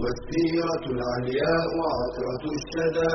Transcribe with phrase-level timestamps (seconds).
[0.00, 3.14] والسيرة العلياء عطرة الشدى.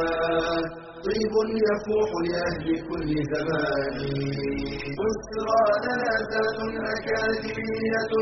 [1.05, 1.33] طيب
[1.65, 3.97] يفوح لأهل كل زمان.
[5.85, 6.59] لنا زاد
[6.95, 8.13] أكاديمية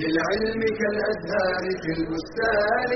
[0.00, 2.90] للعلم كالأزهار في البستان.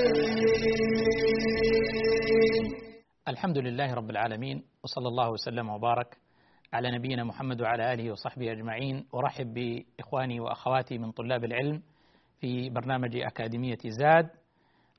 [3.29, 6.17] الحمد لله رب العالمين وصلى الله وسلم وبارك
[6.73, 9.07] على نبينا محمد وعلى آله وصحبه أجمعين.
[9.15, 11.83] أرحب بإخواني وأخواتي من طلاب العلم
[12.41, 14.42] في برنامج أكاديمية زاد.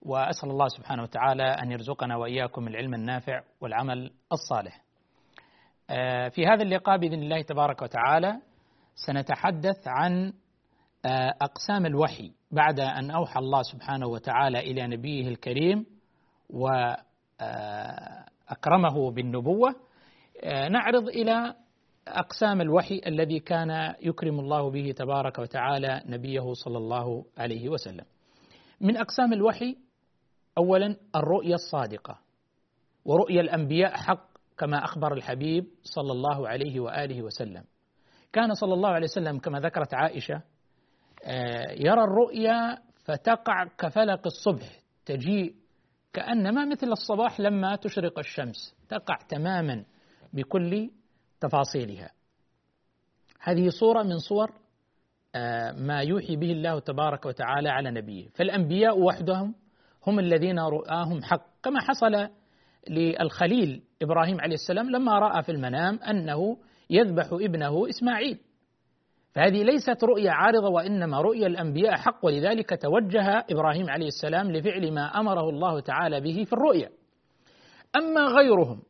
[0.06, 4.84] وأسأل الله سبحانه وتعالى أن يرزقنا وإياكم العلم النافع والعمل الصالح.
[6.30, 8.40] في هذا اللقاء بإذن الله تبارك وتعالى
[8.96, 10.34] سنتحدث عن
[11.42, 15.86] أقسام الوحي بعد أن أوحى الله سبحانه وتعالى إلى نبيه الكريم
[17.40, 19.76] واكرمه بالنبوة
[20.70, 21.56] نعرض إلى
[22.08, 28.06] أقسام الوحي الذي كان يكرم الله به تبارك وتعالى نبيه صلى الله عليه وسلم.
[28.82, 29.76] من أقسام الوحي
[30.58, 32.20] اولا الرؤيا الصادقة
[33.06, 37.64] ورؤيا الأنبياء حق كما أخبر الحبيب صلى الله عليه وآله وسلم.
[38.34, 40.42] كان صلى الله عليه وسلم كما ذكرت عائشة
[41.78, 45.56] يرى الرؤيا فتقع كفلق الصبح تجيء
[46.14, 49.86] كأنما مثل الصباح لما تشرق الشمس تقع تماما
[50.34, 50.90] بكل
[51.40, 52.12] تفاصيلها.
[53.40, 54.52] هذه صورة من صور
[55.78, 59.56] ما يوحي به الله تبارك وتعالى على نبيه، فالأنبياء وحدهم
[60.08, 62.30] هم الذين رؤاهم حق، كما حصل
[62.90, 66.58] للخليل إبراهيم عليه السلام لما رأى في المنام أنه
[66.90, 68.40] يذبح ابنه إسماعيل.
[69.34, 75.20] فهذه ليست رؤيا عارضة وإنما رؤيا الأنبياء حق ولذلك توجه إبراهيم عليه السلام لفعل ما
[75.20, 76.90] أمره الله تعالى به في الرؤيا.
[77.96, 78.82] أما غيرهم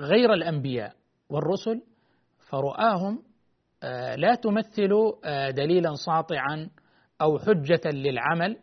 [0.00, 0.92] غير الأنبياء
[1.30, 1.82] والرسل
[2.48, 3.22] فرؤاهم
[4.16, 5.12] لا تمثل
[5.50, 6.70] دليلا ساطعا
[7.20, 8.56] أو حجة للعمل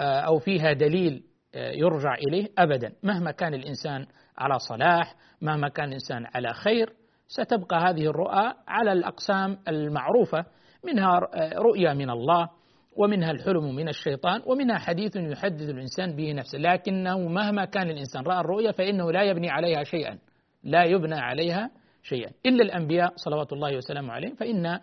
[0.00, 1.24] أو فيها دليل
[1.54, 2.92] يرجع إليه ابدا.
[3.02, 4.06] مهما كان الإنسان
[4.38, 6.92] على صلاح مهما كان الإنسان على خير
[7.28, 10.44] ستبقى هذه الرؤى على الأقسام المعروفة.
[10.84, 11.18] منها
[11.54, 12.48] رؤيا من الله
[12.96, 16.58] ومنها الحلم من الشيطان ومنها حديث يحدث الإنسان به نفسه.
[16.58, 20.18] لكنه مهما كان الإنسان رأى الرؤيا فإنه لا يبني عليها شيئا.
[20.64, 21.70] لا يبنى عليها
[22.02, 22.30] شيئا.
[22.46, 24.80] إلا الأنبياء صلوات الله وسلامه عليهم فإن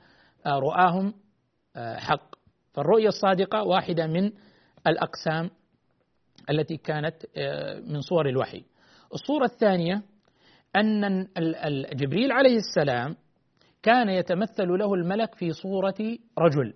[0.48, 1.14] رؤاهم
[1.78, 2.36] حق.
[2.74, 4.32] فالرؤيا الصادقة واحدة من
[4.88, 5.50] الأقسام
[6.50, 7.16] التي كانت
[7.88, 8.64] من صور الوحي.
[9.14, 10.02] الصورة الثانية
[10.76, 11.28] أن
[11.94, 13.16] جبريل عليه السلام
[13.84, 16.74] كان يتمثل له الملك في صورة رجل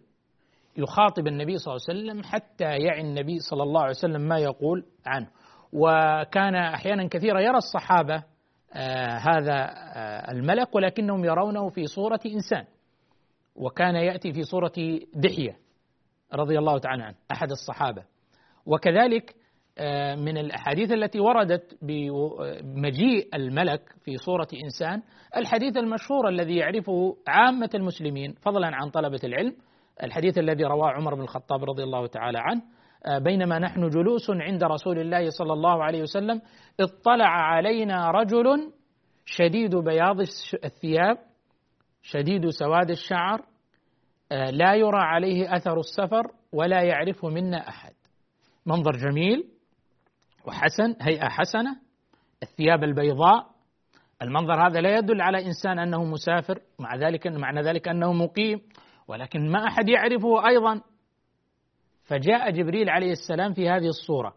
[0.77, 4.85] يخاطب النبي صلى الله عليه وسلم حتى يعي النبي صلى الله عليه وسلم ما يقول
[5.05, 5.27] عنه.
[5.73, 8.23] وكان أحيانا كثيرا يرى الصحابة
[8.73, 12.65] آه هذا آه الملك ولكنهم يرونه في صورة إنسان.
[13.55, 14.73] وكان يأتي في صورة
[15.13, 15.57] دحية
[16.33, 18.03] رضي الله تعالى عنه أحد الصحابة.
[18.65, 19.40] وكذلك آه
[20.17, 25.01] من الأحاديث التي وردت بمجيء الملك في صورة إنسان
[25.37, 29.55] الحديث المشهور الذي يعرفه عامة المسلمين فضلا عن طلبة العلم
[30.03, 32.61] الحديث الذي رواه عمر بن الخطاب رضي الله تعالى عنه
[33.19, 36.41] بينما نحن جلوس عند رسول الله صلى الله عليه وسلم
[36.79, 38.71] اطلع علينا رجل
[39.25, 40.19] شديد بياض
[40.63, 41.17] الثياب
[42.01, 43.41] شديد سواد الشعر
[44.31, 47.93] لا يرى عليه أثر السفر ولا يعرفه منا أحد.
[48.65, 49.50] منظر جميل
[50.47, 51.77] وحسن هيئة حسنة
[52.43, 53.51] الثياب البيضاء
[54.21, 58.61] المنظر هذا لا يدل على إنسان أنه مسافر مع ذلك معنى ذلك أنه مقيم
[59.07, 60.81] ولكن ما أحد يعرفه أيضا.
[62.03, 64.33] فجاء جبريل عليه السلام في هذه الصورة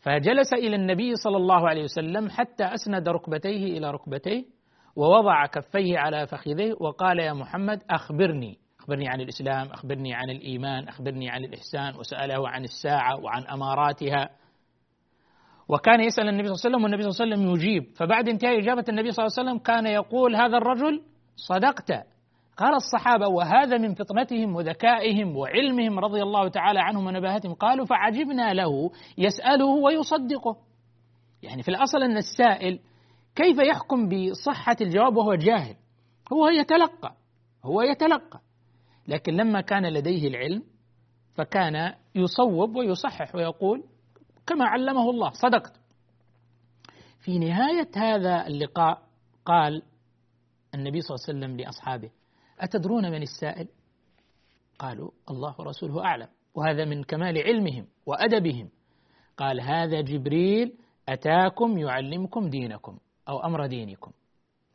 [0.00, 4.44] فجلس إلى النبي صلى الله عليه وسلم حتى أسند ركبتيه إلى ركبتيه
[4.96, 11.30] ووضع كفيه على فخذيه وقال يا محمد أخبرني أخبرني عن الإسلام أخبرني عن الإيمان أخبرني
[11.30, 14.30] عن الإحسان وسأله عن الساعة وعن أماراتها.
[15.72, 17.96] وكان يسأل النبي صلى الله عليه وسلم والنبي صلى الله عليه وسلم يجيب.
[17.96, 21.02] فبعد انتهاء إجابة النبي صلى الله عليه وسلم كان يقول هذا الرجل
[21.36, 21.92] صدقت.
[22.56, 27.54] قال الصحابة وهذا من فطنتهم وذكائهم وعلمهم رضي الله تعالى عنهم ونباهتهم.
[27.54, 30.56] قالوا فعجبنا له يسأله ويصدقه.
[31.42, 32.78] يعني في الأصل أن السائل
[33.34, 35.76] كيف يحكم بصحة الجواب وهو جاهل؟
[36.32, 37.14] هو يتلقى
[37.64, 38.40] هو يتلقى.
[39.08, 40.62] لكن لما كان لديه العلم
[41.34, 43.84] فكان يصوب ويصحح ويقول
[44.50, 45.30] كما علمه الله.
[45.30, 45.80] صدقت.
[47.20, 49.02] في نهاية هذا اللقاء
[49.44, 49.82] قال
[50.74, 52.10] النبي صلى الله عليه وسلم لأصحابه
[52.60, 53.68] أتدرون من السائل؟
[54.78, 58.68] قالوا الله ورسوله أعلم وهذا من كمال علمهم وأدبهم.
[59.36, 62.98] قال هذا جبريل أتاكم يعلمكم دينكم
[63.28, 64.12] أو أمر دينكم.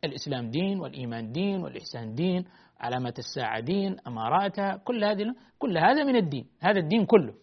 [0.04, 2.44] الإسلام دين والإيمان دين والإحسان دين
[2.80, 7.34] علامة الساعة دين أماراتها كل هذه كل هذا من الدين هذا الدين كله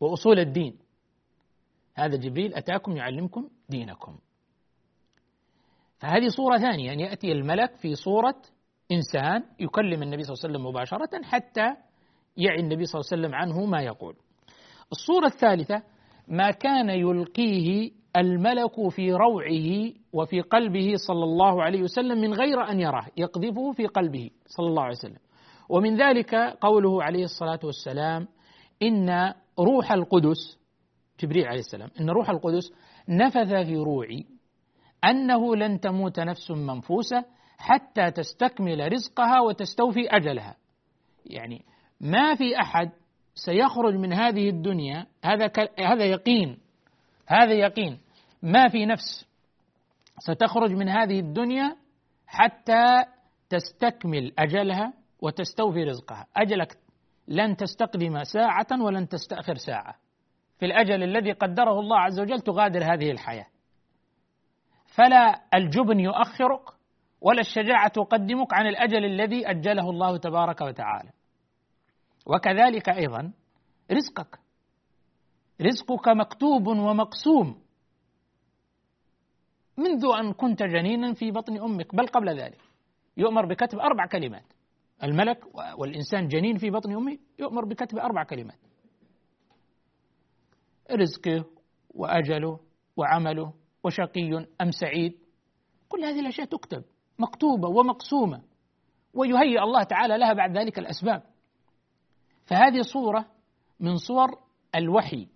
[0.00, 0.87] وأصول الدين.
[1.98, 4.18] هذا جبريل أتاكم يعلمكم دينكم.
[5.98, 8.36] فهذه صورة ثانية أن يأتي الملك في صورة
[8.92, 11.74] إنسان يكلم النبي صلى الله عليه وسلم مباشرة حتى
[12.36, 14.16] يعي النبي صلى الله عليه وسلم عنه ما يقول.
[14.92, 15.82] الصورة الثالثة
[16.28, 22.80] ما كان يلقيه الملك في روعه وفي قلبه صلى الله عليه وسلم من غير أن
[22.80, 25.18] يراه يقذفه في قلبه صلى الله عليه وسلم.
[25.68, 28.28] ومن ذلك قوله عليه الصلاة والسلام
[28.82, 30.57] إن روح القدس
[31.20, 32.72] جبريل عليه السلام إن روح القدس
[33.08, 34.26] نفث في روعي
[35.04, 37.24] أنه لن تموت نفس منفوسة
[37.58, 40.56] حتى تستكمل رزقها وتستوفي أجلها.
[41.26, 41.64] يعني
[42.00, 42.90] ما في أحد
[43.34, 46.58] سيخرج من هذه الدنيا هذا هذا يقين
[47.26, 47.98] هذا يقين
[48.42, 49.28] ما في نفس
[50.18, 51.76] ستخرج من هذه الدنيا
[52.26, 53.04] حتى
[53.48, 54.92] تستكمل أجلها
[55.22, 56.26] وتستوفي رزقها.
[56.36, 56.78] أجلك
[57.28, 59.94] لن تستقدم ساعة ولن تستأخر ساعة.
[60.58, 63.46] في الأجل الذي قدره الله عز وجل تغادر هذه الحياة.
[64.86, 66.62] فلا الجبن يؤخرك
[67.20, 71.10] ولا الشجاعة تقدمك عن الأجل الذي أجله الله تبارك وتعالى.
[72.26, 73.32] وكذلك أيضا
[73.92, 74.38] رزقك.
[75.62, 77.62] رزقك مكتوب ومقسوم.
[79.76, 82.60] منذ أن كنت جنينا في بطن أمك بل قبل ذلك.
[83.16, 84.44] يؤمر بكتب أربع كلمات.
[85.02, 85.38] الملك
[85.78, 88.58] والإنسان جنين في بطن أمه يؤمر بكتب أربع كلمات.
[90.90, 91.44] رزقه
[91.94, 92.60] وأجله
[92.96, 93.52] وعمله
[93.84, 95.12] وشقي أم سعيد؟
[95.88, 96.84] كل هذه الأشياء تكتب
[97.18, 98.42] مكتوبة ومقسومة
[99.14, 101.22] ويهيئ الله تعالى لها بعد ذلك الأسباب.
[102.46, 103.26] فهذه صورة
[103.80, 104.28] من صور
[104.74, 105.28] الوحي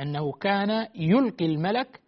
[0.00, 2.00] أنه كان يلقي الملك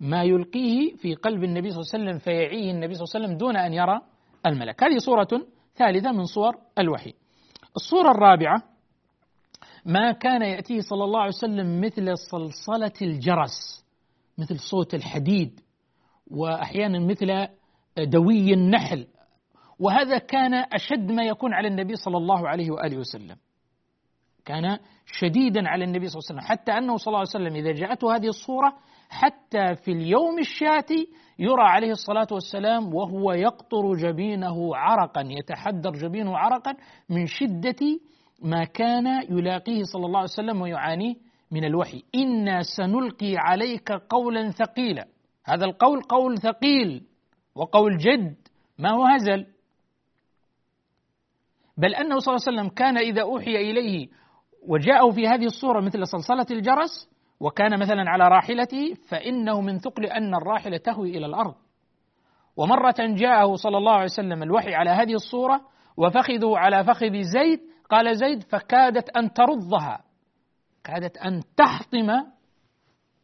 [0.00, 3.38] ما يلقيه في قلب النبي صلى الله عليه وسلم فيعيه النبي صلى الله عليه وسلم
[3.38, 4.00] دون أن يرى
[4.46, 4.84] الملك.
[4.84, 5.46] هذه صورة
[5.76, 7.14] ثالثة من صور الوحي.
[7.76, 8.62] الصورة الرابعة
[9.84, 13.84] ما كان يأتيه صلى الله عليه وسلم مثل صلصلة الجرس
[14.38, 15.60] مثل صوت الحديد
[16.30, 17.48] وأحيانا مثل
[17.98, 19.06] دوي النحل.
[19.78, 23.36] وهذا كان أشد ما يكون على النبي صلى الله عليه وآله وسلم.
[24.44, 26.50] كان شديدا على النبي صلى الله عليه وسلم.
[26.58, 28.72] حتى أنه صلى الله عليه وسلم إذا جاءته هذه الصورة
[29.08, 31.08] حتى في اليوم الشاتي
[31.38, 36.74] يرى عليه الصلاة والسلام وهو يقطر جبينه عرقا يتحدر جبينه عرقا
[37.08, 38.00] من شدة
[38.42, 41.14] ما كان يلاقيه صلى الله عليه وسلم ويعانيه
[41.50, 42.02] من الوحي.
[42.14, 45.06] إنا سنلقي عليك قولا ثقيلا.
[45.44, 47.02] هذا القول قول ثقيل
[47.54, 48.36] وقول جد.
[48.78, 49.46] ما هو هزل؟
[51.76, 54.08] بل أنه صلى الله عليه وسلم كان إذا أوحي إليه
[54.68, 57.08] وجاءه في هذه الصورة مثل صلصلة الجرس
[57.40, 61.54] وكان مثلا على راحلته فإنه من ثقل أن الراحلة تهوي إلى الأرض.
[62.56, 65.60] ومرة جاءه صلى الله عليه وسلم الوحي على هذه الصورة
[65.96, 67.60] وفخذه على فخذ زيد
[67.94, 70.04] قال زيد فكادت أن ترضها.
[70.84, 72.08] كادت أن تحطم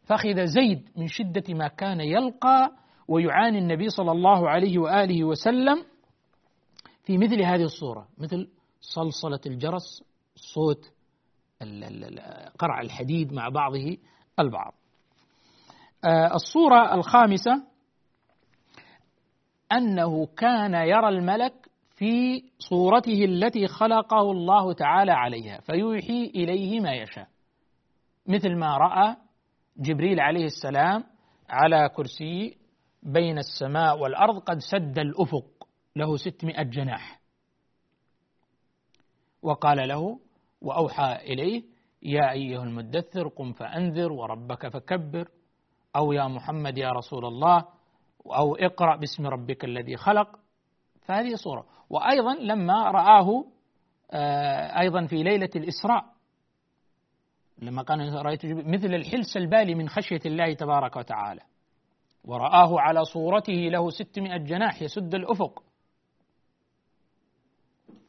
[0.04, 2.72] فخذ زيد من شدة ما كان يلقى
[3.08, 5.84] ويعاني النبي صلى الله عليه وآله وسلم
[7.02, 8.48] في مثل هذه الصورة مثل
[8.80, 10.04] صلصلة الجرس
[10.36, 10.92] صوت
[12.58, 13.96] قرع الحديد مع بعضه
[14.38, 14.74] البعض.
[16.04, 17.62] آه، الصورة الخامسة
[19.72, 21.69] أنه كان يرى الملك
[22.00, 27.28] في صورته التي خلقه الله تعالى عليها فيوحي إليه ما يشاء.
[28.26, 29.16] مثل ما رأى
[29.76, 31.04] جبريل عليه السلام
[31.48, 32.56] على كرسي
[33.02, 37.20] بين السماء والأرض قد سد الأفق له ستمائة جناح.
[39.42, 40.20] وقال له
[40.60, 41.62] وأوحى إليه
[42.02, 45.28] يا أيها المدثر قم فأنذر وربك فكبر
[45.96, 47.64] أو يا محمد يا رسول الله
[48.26, 50.38] أو اقرأ باسم ربك الذي خلق.
[51.10, 51.66] فهذه صورة.
[51.90, 53.44] وأيضا لما رآه
[54.12, 56.04] آه، أيضا في ليلة الإسراء
[57.58, 61.40] لما قال رأيت مثل الحلس البالي من خشية الله تبارك وتعالى.
[62.24, 65.62] ورآه على صورته له ستمائة جناح يسد الأفق.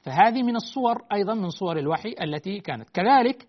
[0.01, 2.89] فهذه من الصور أيضا من صور الوحي التي كانت.
[2.89, 3.47] كذلك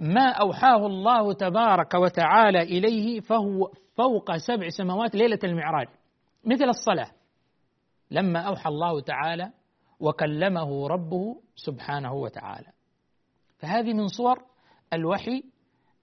[0.00, 5.88] ما أوحاه الله تبارك وتعالى إليه فهو فوق سبع سماوات ليلة المعراج.
[6.44, 7.19] مثل الصلاة.
[8.10, 9.52] لما أوحى الله تعالى
[10.00, 12.68] وكلمه ربه سبحانه وتعالى.
[13.58, 14.38] فهذه من صور
[14.92, 15.42] الوحي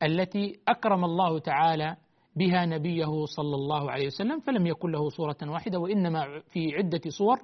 [0.03, 1.97] التي أكرم الله تعالى
[2.35, 7.39] بها نبيه صلى الله عليه وسلم فلم يكن له صورة واحدة وإنما في عدة صور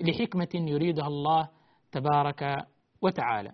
[0.00, 1.48] لحكمة يريدها الله
[1.92, 2.66] تبارك
[3.02, 3.52] وتعالى.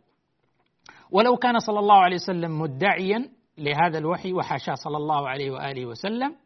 [1.10, 6.36] ولو كان صلى الله عليه وسلم مدعيا لهذا الوحي وحاشاه صلى الله عليه وآله وسلم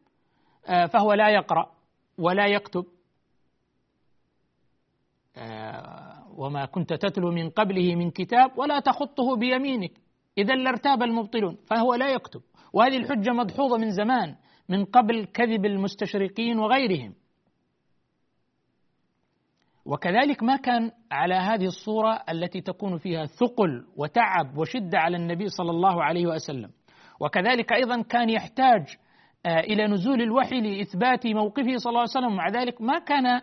[0.66, 1.70] آه، فهو لا يقرأ
[2.18, 2.84] ولا يكتب
[6.36, 9.92] وما كنت تتلو من قبله من كتاب ولا تخطه بيمينك.
[10.38, 12.40] اذا لارتاب المبطلون فهو لا يكتب.
[12.72, 14.36] وهذه الحجة مدحوظة من زمان
[14.68, 17.14] من قبل كذب المستشرقين وغيرهم.
[19.86, 25.70] وكذلك ما كان على هذه الصورة التي تكون فيها ثقل وتعب وشدة على النبي صلى
[25.70, 26.70] الله عليه وسلم.
[27.20, 28.96] وكذلك أيضا كان يحتاج
[29.46, 32.32] آه، إلى نزول الوحي لإثبات موقفه صلى الله عليه وسلم.
[32.32, 33.42] ومع ذلك ما كان آه،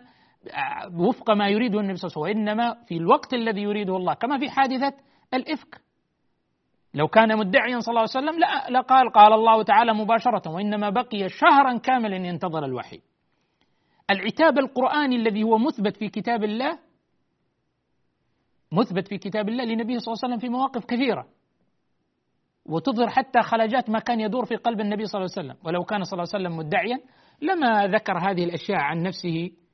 [0.94, 4.38] وفق ما يريده النبي صلى الله عليه وسلم وإنما في الوقت الذي يريده الله كما
[4.38, 4.92] في حادثة
[5.34, 5.80] الإفك.
[6.94, 11.28] لو كان مدعيا صلى الله عليه وسلم لا لقال قال الله تعالى مباشرة وإنما بقي
[11.28, 13.00] شهرا كاملا ينتظر الوحي.
[14.10, 16.78] العتاب القرآني الذي هو مثبت في كتاب الله
[18.72, 21.26] مثبت في كتاب الله لنبيه صلى الله عليه وسلم في مواقف كثيرة.
[22.66, 25.66] وتظهر حتى خلاجات ما كان يدور في قلب النبي صلى الله عليه وسلم.
[25.66, 27.00] ولو كان صلى الله عليه وسلم مدعيا
[27.42, 29.65] لما ذكر هذه الأشياء عن نفسه آه،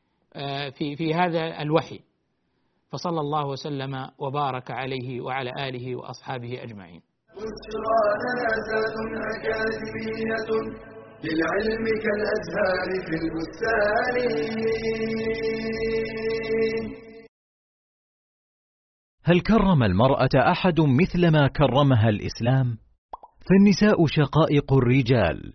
[0.79, 2.01] في في هذا الوحي
[2.93, 7.03] فصلى الله وسلم وبارك عليه وعلى آله وأصحابه أجمعين
[7.37, 7.99] بشرى
[9.35, 10.51] أكاديمية
[11.25, 14.17] للعلم كالأزهار في البستان
[19.25, 22.79] هل كرم المرأة أحد مثل ما كرمها الإسلام؟
[23.49, 25.53] فالنساء شقائق الرجال،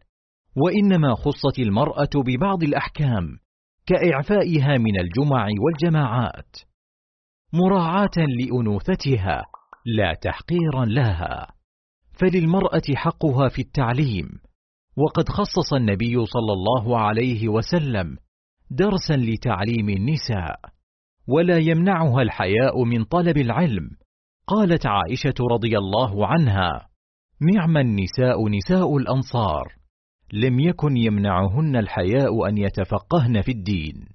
[0.57, 3.39] وإنما خصت المرأة ببعض الأحكام
[3.87, 6.55] كإعفائها من الجمع والجماعات،
[7.53, 9.45] مراعاة لأنوثتها
[9.85, 11.47] لا تحقيرا لها،
[12.19, 14.29] فللمرأة حقها في التعليم،
[14.97, 18.17] وقد خصص النبي صلى الله عليه وسلم
[18.71, 20.59] درسا لتعليم النساء
[21.27, 23.89] ولا يمنعها الحياء من طلب العلم.
[24.47, 26.87] قالت عائشة رضي الله عنها
[27.53, 29.75] نعم النساء نساء الأنصار
[30.33, 34.07] لم يكن يمنعهن الحياء أن يتفقهن في الدين.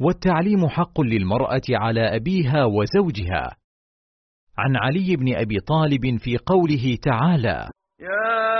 [0.00, 3.56] والتعليم حق للمرأة على أبيها وزوجها.
[4.58, 8.54] عن علي بن أبي طالب في قوله تعالى يا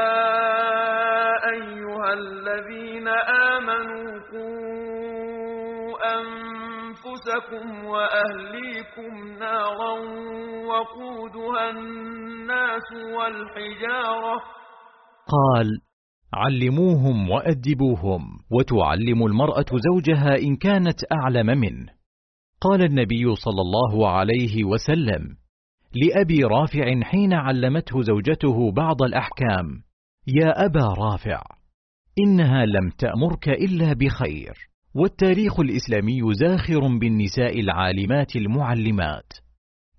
[2.14, 9.92] الذين آمنوا قوا أنفسكم وأهليكم نارا
[10.66, 14.42] وقودها الناس والحجارة.
[15.34, 15.80] قال
[16.34, 21.86] علموهم وأدبوهم وتعلم المرأة زوجها إن كانت أعلم منه.
[22.60, 25.36] قال النبي صلى الله عليه وسلم
[25.94, 29.82] لأبي رافع حين علمته زوجته بعض الأحكام
[30.26, 31.42] يا أبا رافع
[32.26, 34.54] إنها لم تأمرك إلا بخير.
[34.94, 39.32] والتاريخ الإسلامي زاخر بالنساء العالمات المعلمات.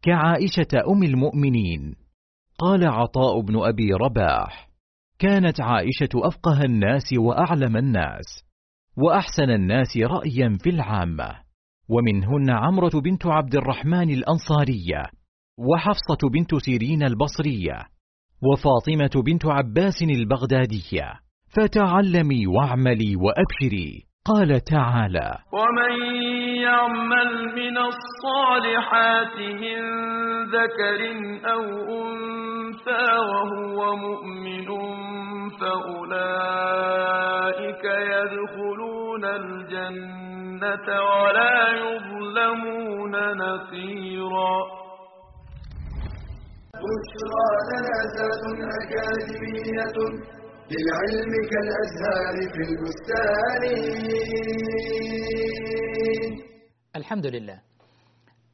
[0.01, 1.95] كعائشة أم المؤمنين.
[2.59, 4.74] قال عطاء بن أبي رباح
[5.19, 8.45] كانت عائشة أفقه الناس وأعلم الناس
[8.97, 11.45] وأحسن الناس رأيا في العامة.
[11.89, 15.09] ومنهن عمرة بنت عبد الرحمن الأنصارية
[15.57, 17.87] وحفصة بنت سيرين البصرية
[18.41, 21.19] وفاطمة بنت عباس البغدادية.
[21.49, 24.03] فتعلمي واعملي وأبشري.
[24.27, 25.93] قال تعالى ومن
[26.61, 29.79] يعمل من الصالحات من
[30.49, 30.99] ذكر
[31.53, 31.63] أو
[32.01, 34.67] انثى وهو مؤمن
[35.59, 36.75] فاولئك
[37.85, 44.55] يدخلون الجنه ولا يظلمون نقيرا
[46.81, 47.47] بشرى
[48.81, 49.97] أكاديمية
[50.71, 53.63] للعلم كالأزهار في البستان.
[56.95, 57.61] الحمد لله.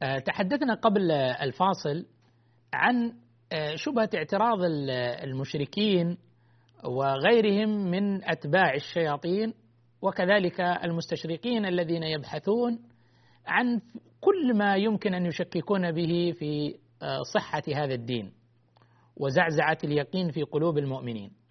[0.02, 2.06] آه، تحدثنا قبل الفاصل
[2.74, 3.12] عن
[3.52, 4.58] آه، شبهة اعتراض
[5.22, 6.18] المشركين
[6.84, 9.54] وغيرهم من أتباع الشياطين
[10.02, 12.78] وكذلك المستشرقين الذين يبحثون
[13.46, 13.80] عن
[14.20, 18.32] كل ما يمكن أن يشككون به في آه، صحة هذا الدين
[19.16, 21.41] وزعزعة اليقين في قلوب المؤمنين.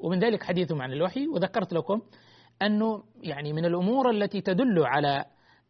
[0.00, 1.26] ومن ذلك حديثهم عن الوحي.
[1.28, 2.00] وذكرت لكم
[2.62, 5.24] أنه يعني من الأمور التي تدل على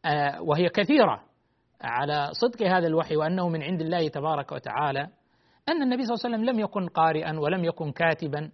[0.04, 1.22] آه، وهي كثيرة
[1.80, 5.08] على صدق هذا الوحي وأنه من عند الله تبارك وتعالى
[5.68, 8.50] أن النبي صلى الله عليه وسلم لم يكن قارئا ولم يكن كاتبا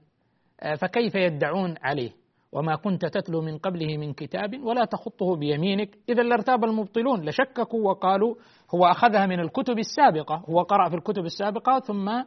[0.61, 2.11] آه، فكيف يدعون عليه؟
[2.53, 5.99] وما كنت تتلو من قبله من كتاب ولا تخطه بيمينك.
[6.09, 8.35] إذا لارتاب المبطلون لشككوا وقالوا
[8.75, 12.23] هو أخذها من الكتب السابقة هو قرأ في الكتب السابقة ثم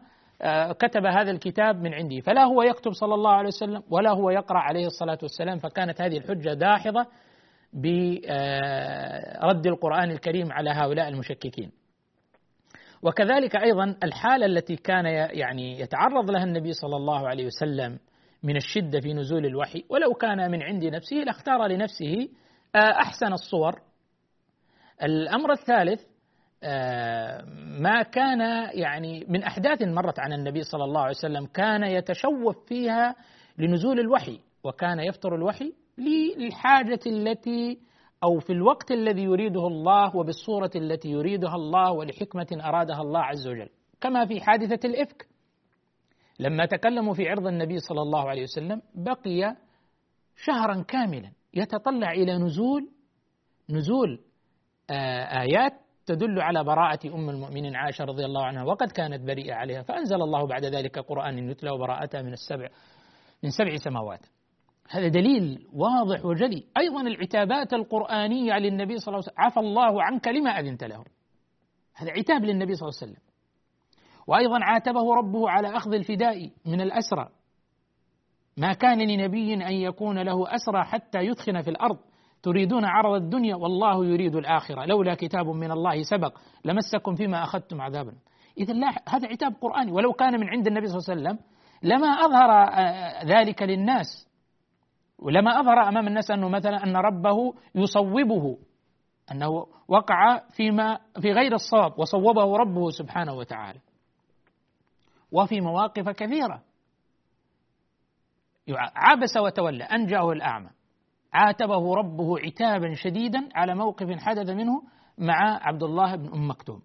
[0.80, 4.60] كتب هذا الكتاب من عندي فلا هو يكتب صلى الله عليه وسلم ولا هو يقرأ
[4.60, 7.06] عليه الصلاة والسلام فكانت هذه الحجة داحضة
[7.74, 11.72] برد القرآن الكريم على هؤلاء المشككين.
[13.04, 18.00] وكذلك أيضا الحالة التي كان يعني يتعرض لها النبي صلى الله عليه وسلم
[18.44, 22.30] من الشدة في نزول الوحي ولو كان من عند نفسه لاختار لنفسه
[22.76, 23.82] آه، أحسن الصور.
[25.04, 26.17] الأمر الثالث آه،
[27.82, 33.16] ما كان يعني من أحداث مرت عن النبي صلى الله عليه وسلم كان يتشوف فيها
[33.58, 37.80] لنزول الوحي وكان يفطر الوحي للحاجة التي
[38.24, 43.70] أو في الوقت الذي يريده الله وبالصورة التي يريدها الله ولحكمة أرادها الله عز وجل.
[44.02, 45.28] كما في حادثة الإفك.
[46.40, 49.56] لما تكلموا في عرض النبي صلى الله عليه وسلم بقي
[50.36, 52.90] شهرا كاملا يتطلع إلى نزول
[53.70, 54.22] نزول
[54.90, 55.74] آه، آيات
[56.08, 60.48] تدل على براءة أم المؤمنين عائشة رضي الله عنها وقد كانت بريئة عليها فأنزل الله
[60.48, 62.68] بعد ذلك قرآن يتلى وبراءتها من السبع
[63.44, 64.26] من سبع سماوات.
[64.90, 66.64] هذا دليل واضح وجلي.
[66.78, 71.04] أيضا العتابات القرآنية للنبي صلى الله عليه وسلم عفى الله عنك لما أذنت له
[71.96, 73.24] هذا عتاب للنبي صلى الله عليه وسلم.
[74.28, 77.30] وأيضا عاتبه ربه على أخذ الفداء من الأسرى.
[78.58, 81.98] ما كان لنبي أن يكون له أسرى حتى يثخن في الأرض.
[82.48, 84.86] تريدون عرض الدنيا والله يريد الآخرة.
[84.86, 88.14] لولا كتاب من الله سبق لمسكم فيما أخذتم عذابا.
[88.58, 89.92] إذا لا هذا عتاب قرآني.
[89.92, 91.38] ولو كان من عند النبي صلى الله عليه وسلم
[91.84, 94.28] لما أظهر آه، ذلك للناس
[95.20, 98.58] ولما أظهر أمام الناس أنه مثلا أن ربه يصوبه
[99.32, 103.80] أنه وقع فيما في غير الصواب وصوبه ربه سبحانه وتعالى.
[105.32, 106.64] وفي مواقف كثيرة.
[108.96, 110.77] عبس وتولى أن جاءه الأعمى.
[111.34, 114.84] عاتبه ربه عتابا شديدا على موقف حدث منه
[115.18, 116.82] مع عبد الله بن أم مكتوم.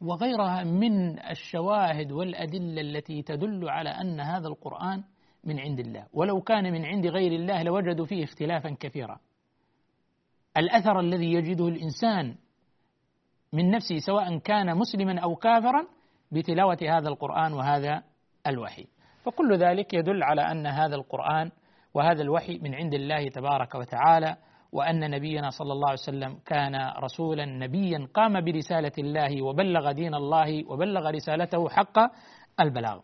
[0.00, 5.04] وغيرها من الشواهد والأدلة التي تدل على أن هذا القرآن
[5.44, 6.06] من عند الله.
[6.12, 9.20] ولو كان من عند غير الله لوجدوا فيه اختلافا كثيرا.
[10.56, 12.34] الأثر الذي يجده الإنسان
[13.52, 15.86] من نفسه سواء كان مسلما أو كافرا
[16.32, 18.02] بتلاوة هذا القرآن وهذا
[18.46, 18.86] الوحي.
[19.24, 21.50] فكل ذلك يدل على أن هذا القرآن
[21.98, 24.36] وهذا الوحي من عند الله تبارك وتعالى
[24.72, 30.70] وأن نبينا صلى الله عليه وسلم كان رسولا نبيا قام برسالة الله وبلغ دين الله
[30.70, 31.98] وبلغ رسالته حق
[32.60, 33.00] البلاغ.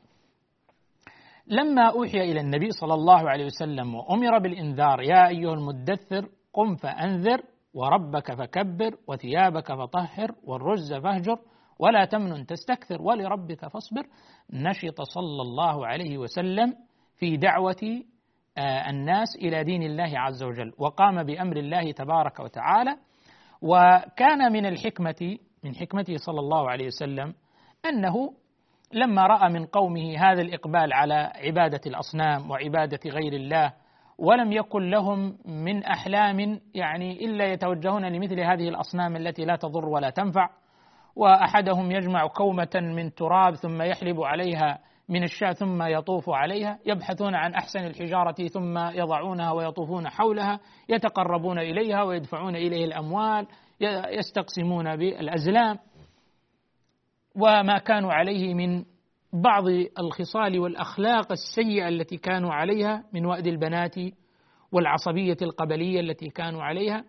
[1.46, 7.42] لما أوحي إلى النبي صلى الله عليه وسلم وأمر بالإنذار يا أيها المدثر قم فأنذر
[7.74, 11.38] وربك فكبر وثيابك فطهر والرز فاهجر
[11.78, 14.07] ولا تمنن تستكثر ولربك فاصبر
[14.52, 16.74] نشط صلى الله عليه وسلم
[17.18, 18.02] في دعوة
[18.58, 22.96] الناس إلى دين الله عز وجل وقام بأمر الله تبارك وتعالى
[23.62, 27.34] وكان من الحكمة من حكمته صلى الله عليه وسلم
[27.86, 28.32] أنه
[28.92, 33.72] لما رأى من قومه هذا الإقبال على عبادة الأصنام وعبادة غير الله
[34.18, 40.10] ولم يكن لهم من أحلام يعني إلا يتوجهون لمثل هذه الأصنام التي لا تضر ولا
[40.10, 40.48] تنفع
[41.16, 47.54] وأحدهم يجمع كومة من تراب ثم يحلب عليها من الشاة ثم يطوف عليها يبحثون عن
[47.54, 53.46] أحسن الحجارة ثم يضعونها ويطوفون حولها يتقربون إليها ويدفعون إليه الأموال
[54.18, 55.78] يستقسمون بالأزلام.
[57.36, 58.84] وما كانوا عليه من
[59.32, 59.64] بعض
[59.98, 63.94] الخصال والأخلاق السيئة التي كانوا عليها من وأد البنات
[64.72, 67.04] والعصبية القبلية التي كانوا عليها.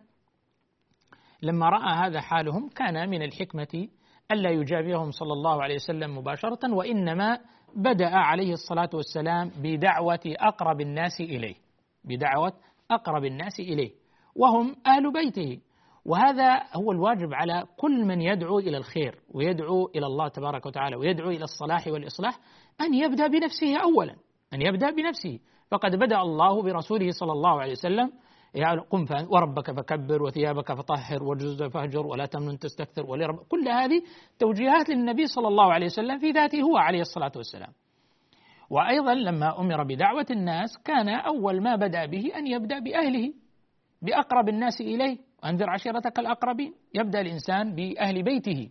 [1.42, 3.88] لما رأى هذا حالهم كان من الحكمة
[4.32, 7.40] ألا يجابههم صلى الله عليه وسلم مباشرة وإنما
[7.76, 11.56] بدأ عليه الصلاة والسلام بدعوة أقرب الناس إليه.
[12.04, 12.54] بدعوة
[12.92, 13.92] أقرب الناس إليه.
[14.36, 15.60] وهم أهل بيته.
[16.06, 21.30] وهذا هو الواجب على كل من يدعو إلى الخير ويدعو إلى الله تبارك وتعالى ويدعو
[21.30, 22.40] إلى الصلاح والإصلاح
[22.82, 24.16] أن يبدأ بنفسه أولا
[24.54, 25.40] أن يبدأ بنفسه.
[25.72, 28.12] فقد بدأ الله برسوله صلى الله عليه وسلم
[28.56, 34.02] يعني قم وربك فكبر وثيابك فطهر وجز فاهجر ولا تمنن تستكثر ولرب كل هذه
[34.40, 37.72] توجيهات للنبي صلى الله عليه وسلم في ذاته هو عليه الصلاة والسلام.
[38.70, 43.34] وأيضا لما أمر بدعوة الناس كان أول ما بدأ به أن يبدأ بأهله
[44.02, 45.18] بأقرب الناس إليه.
[45.46, 46.74] أنذر عشيرتك الأقربين.
[46.94, 48.70] يبدأ الإنسان بأهل بيته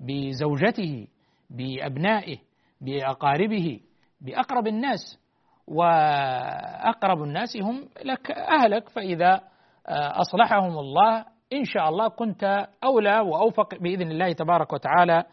[0.00, 1.06] بزوجته
[1.50, 2.38] بأبنائه
[2.80, 3.80] بأقاربه
[4.20, 5.25] بأقرب الناس.
[5.68, 9.34] وأقرب الناس هم لك أهلك فإذا
[9.88, 15.24] آه، أصلحهم الله إن شاء الله كنت أولى وأوفق بإذن الله تبارك وتعالى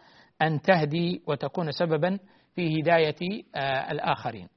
[0.42, 2.20] أن تهدي وتكون سببا
[2.56, 4.48] في هداية آه، الآخرين.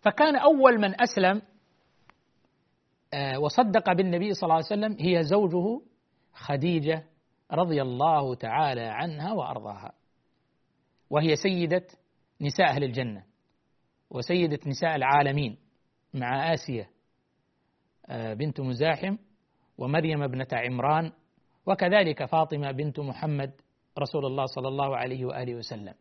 [0.00, 1.42] فكان أول من أسلم
[3.14, 5.80] آه، وصدق بالنبي صلى الله عليه وسلم هي زوجه
[6.34, 7.04] خديجة
[7.52, 9.92] رضي الله تعالى عنها وأرضاها
[11.10, 11.86] وهي سيدة
[12.40, 13.31] نساء أهل الجنة.
[14.12, 15.56] وسيدة نساء العالمين
[16.14, 16.86] مع آسيا
[18.06, 19.16] آه، بنت مزاحم
[19.78, 21.12] ومريم ابنة عمران
[21.66, 23.52] وكذلك فاطمة بنت محمد
[23.98, 25.94] رسول الله صلى الله عليه وآله وسلم.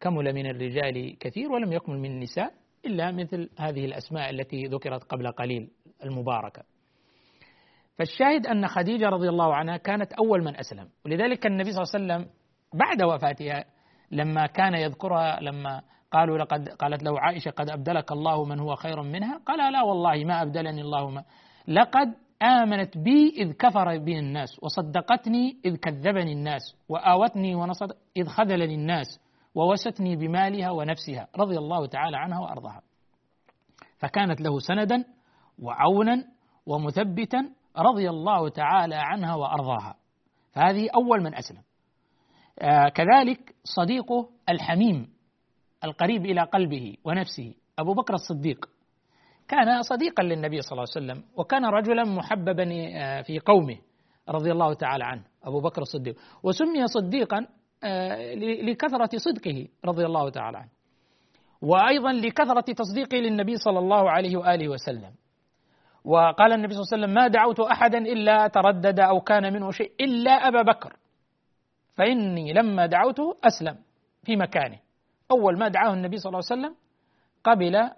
[0.00, 2.54] كمل من الرجال كثير ولم يكمل من النساء
[2.86, 5.70] إلا مثل هذه الأسماء التي ذكرت قبل قليل
[6.04, 6.62] المباركة.
[7.98, 10.88] فالشاهد أن خديجة رضي الله عنها كانت أول من أسلم.
[11.04, 12.34] ولذلك النبي صلى الله عليه وسلم
[12.74, 13.64] بعد وفاتها
[14.10, 19.02] لما كان يذكرها لما قالوا لقد قالت له عائشة قد أبدلك الله من هو خير
[19.02, 21.24] منها؟ قال لا والله ما أبدلني الله ما.
[21.68, 28.74] لقد آمنت بي إذ كفر بي الناس وصدقتني إذ كذبني الناس وآوتني ونصد إذ خذلني
[28.74, 29.20] الناس
[29.54, 32.82] ووستني بمالها ونفسها رضي الله تعالى عنها وأرضاها.
[33.98, 35.04] فكانت له سندا
[35.58, 36.24] وعونا
[36.66, 39.94] ومثبتا رضي الله تعالى عنها وأرضاها.
[40.52, 41.62] فهذه أول من أسلم.
[42.58, 45.08] آه كذلك صديقه الحميم
[45.84, 47.54] القريب إلى قلبه ونفسه.
[47.78, 48.66] أبو بكر الصديق
[49.48, 53.78] كان صديقا للنبي صلى الله عليه وسلم وكان رجلا محببا آه، في قومه
[54.28, 56.16] رضي الله تعالى عنه أبو بكر الصديق.
[56.42, 57.46] وسمي صديقا
[57.84, 60.68] آه، لكثرة صدقه رضي الله تعالى عنه.
[61.62, 65.12] وأيضا لكثرة تصديقه للنبي صلى الله عليه وآله وسلم.
[66.04, 69.92] وقال النبي صلى الله عليه وسلم ما دعوت أحدا إلا تردد أو كان منه شيء
[70.00, 70.96] إلا أبا بكر
[71.96, 73.76] فإني لما دعوته أسلم
[74.24, 74.78] في مكانه.
[75.30, 76.76] أول ما دعاه النبي صلى الله عليه وسلم
[77.44, 77.90] قبل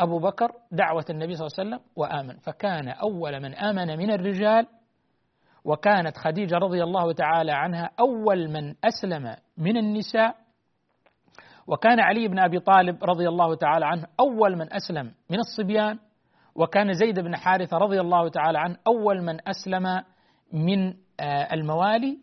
[0.00, 2.38] أبو بكر دعوة النبي صلى الله عليه وسلم وآمن.
[2.38, 4.66] فكان أول من آمن من الرجال
[5.64, 10.36] وكانت خديجة رضي الله تعالى عنها أول من أسلم من النساء.
[11.66, 15.98] وكان علي بن أبي طالب رضي الله تعالى عنه أول من أسلم من الصبيان.
[16.54, 20.02] وكان زيد بن حارثة رضي الله تعالى عنه أول من أسلم
[20.52, 22.18] من آه، الموالي.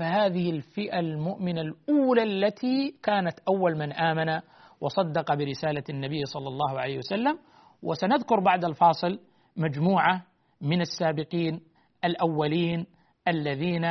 [0.00, 4.40] فهذه الفئة المؤمنة الأولى التي كانت أول من آمن
[4.80, 7.38] وصدق برسالة النبي صلى الله عليه وسلم.
[7.82, 9.18] وسنذكر بعد الفاصل
[9.56, 10.22] مجموعة
[10.60, 11.60] من السابقين
[12.04, 12.86] الأولين
[13.28, 13.84] الذين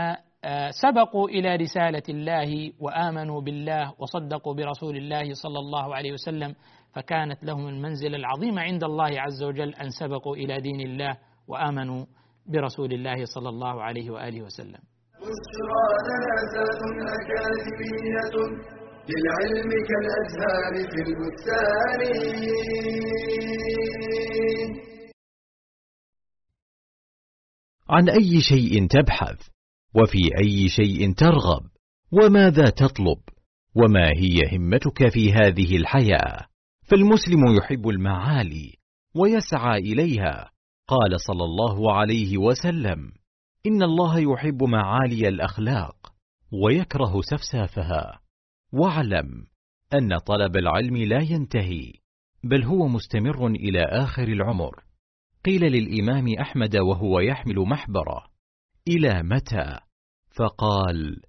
[0.44, 6.56] آه، سبقوا إلى رسالة الله وآمنوا بالله وصدقوا برسول الله صلى الله عليه وسلم.
[6.94, 11.18] فكانت لهم المنزلة العظيمة عند الله عز وجل أن سبقوا إلى دين الله
[11.48, 12.06] وآمنوا
[12.46, 14.80] برسول الله صلى الله عليه وآله وسلم.
[15.30, 16.36] بشرى لنا
[17.18, 18.36] أكاديمية
[19.10, 22.02] للعلم كالأزهار في البستان.
[27.90, 29.48] عن أي شيء تبحث؟
[29.96, 31.64] وفي أي شيء ترغب؟
[32.12, 33.20] وماذا تطلب؟
[33.76, 36.46] وما هي همتك في هذه الحياة؟
[36.90, 38.74] فالمسلم يحب المعالي
[39.16, 40.52] ويسعى إليها
[40.88, 43.19] قال صلى الله عليه وسلم.
[43.66, 46.14] إن الله يحب معالي الأخلاق
[46.64, 48.20] ويكره سفسافها.
[48.74, 49.48] واعلم
[49.94, 51.94] أن طلب العلم لا ينتهي
[52.44, 54.84] بل هو مستمر إلى آخر العمر.
[55.46, 58.26] قيل للإمام أحمد وهو يحمل محبرة
[58.88, 59.80] إلى متى؟
[60.36, 61.22] فقال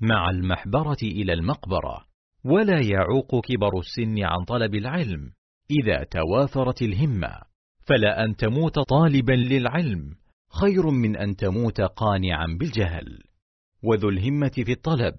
[0.00, 2.04] مع المحبرة إلى المقبرة
[2.44, 5.32] ولا يعوق كبر السن عن طلب العلم
[5.70, 7.40] إذا توافرت الهمة
[7.86, 10.19] فلا أن تموت طالبا للعلم.
[10.50, 13.22] خير من أن تموت قانعا بالجهل.
[13.82, 15.14] وذو الهمة في الطلب.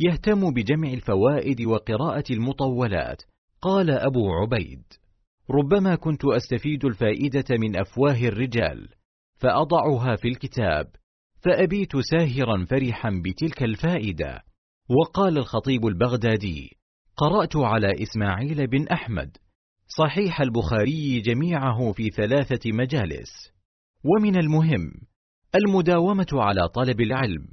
[0.00, 3.22] يهتم بجمع الفوائد وقراءة المطولات.
[3.62, 4.82] قال أبو عبيد.
[5.50, 8.88] ربما كنت أستفيد الفائدة من أفواه الرجال.
[9.36, 10.86] فأضعها في الكتاب.
[11.44, 14.42] فأبيت ساهرا فرحا بتلك الفائدة.
[14.90, 16.78] وقال الخطيب البغدادي.
[17.16, 19.36] قرأت على إسماعيل بن أحمد.
[19.98, 23.57] صحيح البخاري جميعه في ثلاثة مجالس.
[24.08, 24.92] ومن المهم
[25.54, 27.48] المداومة على طلب العلم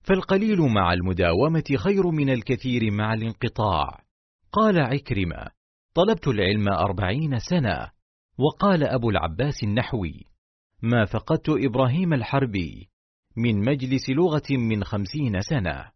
[0.00, 4.04] فالقليل مع المداومة خير من الكثير مع الانقطاع.
[4.52, 5.46] قال عكرمة
[5.94, 7.90] طلبت العلم أربعين سنة
[8.38, 10.26] وقال أبو العباس النحوي
[10.82, 12.90] ما فقدت إبراهيم الحربي
[13.36, 15.90] من مجلس لغة من خمسين سنة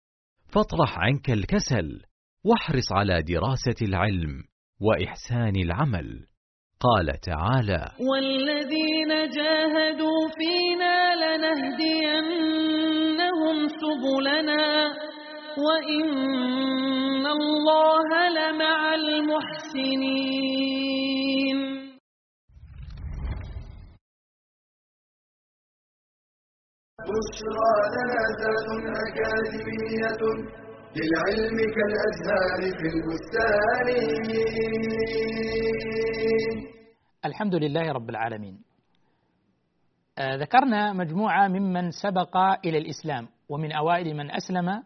[0.47, 2.03] فاطرح عنك الكسل
[2.44, 4.44] واحرص على دراسة العلم
[4.81, 6.27] وإحسان العمل.
[6.81, 12.37] قال تعالى والذين جاهدوا فينا لنهدينهم
[13.83, 14.67] سبلنا
[15.59, 20.38] وإن الله لمع المحسنين.
[27.09, 28.21] بشرى لنا
[29.07, 30.23] أكاديمية
[30.96, 33.88] للعلم كالأزهار في البستان.
[37.24, 38.59] الحمد لله رب العالمين.
[40.18, 44.83] آه، ذكرنا مجموعة ممن سبق إلى الإسلام ومن أوائل من أسلم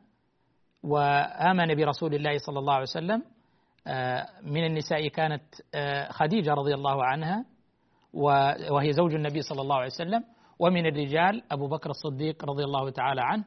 [0.82, 3.22] وآمن برسول الله صلى الله عليه وسلم.
[3.86, 5.42] آه، من النساء كانت
[5.74, 7.44] آه، خديجة رضي الله عنها
[8.70, 10.24] وهي زوج النبي صلى الله عليه وسلم.
[10.58, 13.44] ومن الرجال أبو بكر الصديق رضي الله تعالى عنه.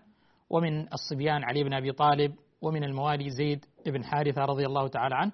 [0.50, 5.32] ومن الصبيان علي بن أبي طالب ومن الموالي زيد بن حارثة رضي الله تعالى عنه.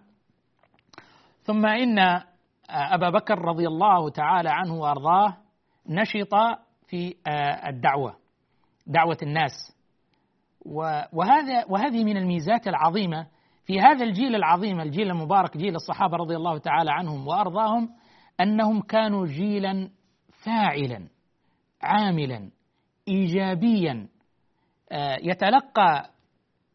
[1.44, 2.00] ثم إن
[2.70, 5.38] أبا بكر رضي الله تعالى عنه وأرضاه
[5.90, 6.34] نشط
[6.88, 7.16] في
[7.70, 8.16] الدعوة
[8.88, 9.76] دعوة الناس.
[11.14, 13.28] وهذا وهذه من الميزات العظيمة
[13.66, 17.90] في هذا الجيل العظيم الجيل المبارك جيل الصحابة رضي الله تعالى عنهم وأرضاهم
[18.42, 19.90] أنهم كانوا جيلا
[20.46, 21.08] فاعلا
[21.82, 22.52] عاملا
[23.08, 24.08] إيجابيا.
[24.92, 26.11] آه، يتلقى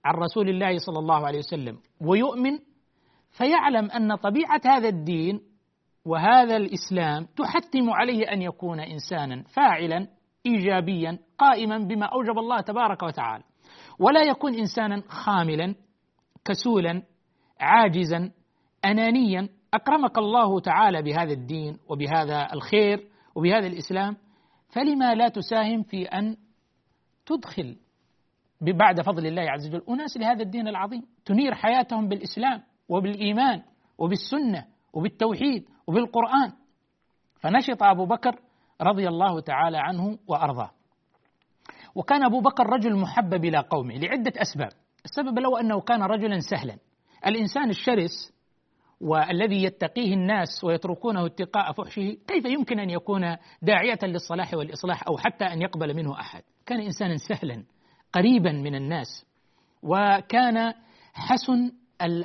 [0.07, 2.59] عن رسول الله صلى الله عليه وسلم ويؤمن
[3.31, 5.40] فيعلم أن طبيعة هذا الدين
[6.05, 10.09] وهذا الإسلام تحتم عليه أن يكون إنسانا فاعلا
[10.47, 13.45] إيجابيا قائما بما أوجب الله تبارك وتعالى.
[13.99, 15.75] ولا يكون إنسانا خاملا
[16.45, 17.03] كسولا
[17.61, 18.31] عاجزا
[18.85, 19.49] أنانيا.
[19.75, 24.16] أكرمك الله تعالى بهذا الدين وبهذا الخير وبهذا الإسلام
[24.69, 26.37] فلما لا تساهم في أن
[27.27, 27.77] تدخل
[28.61, 29.83] بعد فضل الله عز وجل.
[29.88, 31.03] أناس لهذا الدين العظيم.
[31.25, 33.62] تنير حياتهم بالإسلام وبالإيمان
[33.99, 36.53] وبالسنة وبالتوحيد وبالقرآن.
[37.40, 38.40] فنشط أبو بكر
[38.83, 40.71] رضي الله تعالى عنه وأرضاه.
[41.95, 44.73] وكان أبو بكر رجل محبب إلى قومه لعدة أسباب.
[45.05, 46.79] السبب الأول أنه كان رجلا سهلا.
[47.27, 48.37] الإنسان الشرس
[49.01, 55.45] والذي يتقيه الناس ويتركونه اتقاء فحشه كيف يمكن أن يكون داعية للصلاح والإصلاح أو حتى
[55.45, 57.64] أن يقبل منه أحد؟ كان إنسانا سهلا.
[58.16, 59.26] قريبا من الناس.
[59.83, 60.72] وكان
[61.14, 61.72] حسن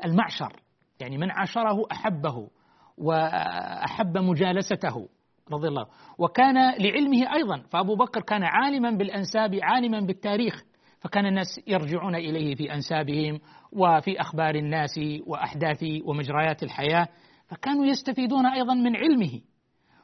[0.06, 0.62] المعشر
[1.00, 2.50] يعني من عاشره أحبه
[2.98, 5.10] وأحب مجالسته
[5.52, 5.86] رضي الله
[6.18, 10.64] وكان لعلمه أيضا فأبو بكر كان عالما بالأنساب عالما بالتاريخ
[11.00, 13.40] فكان الناس يرجعون إليه في أنسابهم
[13.72, 17.08] وفي أخبار الناس وأحداث ومجريات الحياة.
[17.48, 19.42] فكانوا يستفيدون أيضا من علمه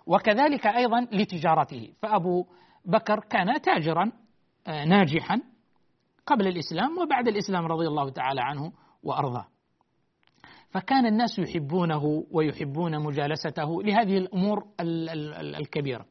[0.05, 1.93] وكذلك أيضا لتجارته.
[2.01, 2.45] فأبو
[2.85, 4.11] بكر كان تاجرا
[4.67, 5.41] آه، ناجحا.
[6.27, 8.71] قبل الإسلام وبعد الإسلام رضي الله تعالى عنه
[9.03, 9.47] وأرضاه.
[10.69, 14.63] فكان الناس يحبونه ويحبون مجالسته لهذه الأمور
[15.59, 16.05] الكبيرة.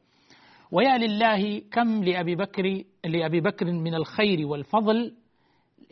[0.71, 5.15] ويا لله كم لأبي بكر لأبي بكر من الخير والفضل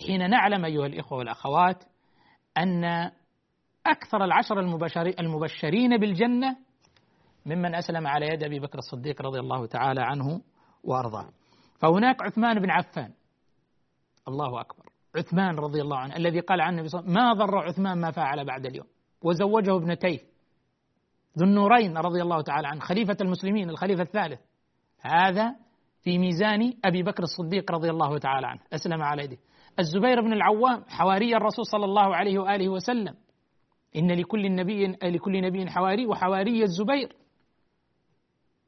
[0.07, 1.83] حين نعلم أيها الإخوة والأخوات
[2.57, 3.11] أن
[3.85, 4.59] أكثر العشر
[5.19, 6.57] المبشرين بالجنة
[7.45, 10.41] ممن أسلم على يد أبي بكر الصديق رضي الله تعالى عنه
[10.83, 11.29] وأرضاه.
[11.79, 13.11] فهناك عثمان بن عفان
[14.27, 14.85] الله أكبر.
[15.15, 18.01] عثمان رضي الله عنه الذي قال عن النبي صلى الله عليه وسلم ما ضر عثمان
[18.01, 18.87] ما فعل بعد اليوم.
[19.21, 20.19] وزوجه ابنتيه
[21.37, 24.39] ذو النورين رضي الله تعالى عنه خليفة المسلمين الخليفة الثالث.
[24.99, 25.55] هذا
[26.01, 28.61] في ميزان أبي بكر الصديق رضي الله تعالى عنه.
[28.73, 29.37] أسلم على يده.
[29.79, 33.15] الزبير بن العوام حواري الرسول صلى الله عليه وآله وسلم.
[33.95, 37.15] إن لكل نبي لكل نبي حواري وحواري الزبير.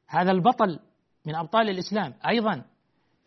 [0.08, 0.80] هذا البطل
[1.26, 2.64] من أبطال الإسلام أيضا.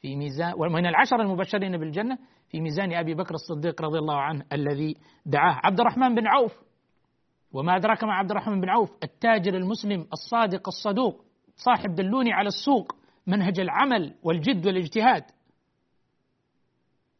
[0.01, 2.17] في ميزان ومن العشر المبشرين بالجنة
[2.49, 6.53] في ميزان أبي بكر الصديق رضي الله عنه الذي دعاه عبد الرحمن بن عوف.
[7.53, 12.95] وما أدراك مع عبد الرحمن بن عوف؟ التاجر المسلم الصادق الصدوق صاحب دلوني على السوق
[13.27, 15.23] منهج العمل والجد والاجتهاد.